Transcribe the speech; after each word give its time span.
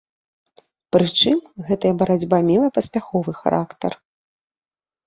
Прычым, 0.95 1.37
гэтая 1.69 1.91
барацьба 2.01 2.37
мела 2.49 2.67
паспяховы 2.79 3.31
характар. 3.45 3.91